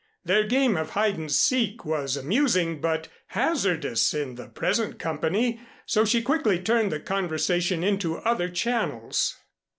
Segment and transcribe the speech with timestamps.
[0.25, 6.05] Their game of hide and seek was amusing, but hazardous in the present company, so
[6.05, 9.37] she quickly turned the conversation into other channels.